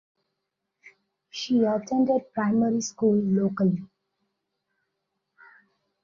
[1.29, 3.83] She attended primary school locally.